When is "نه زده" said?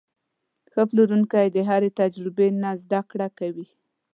2.63-2.99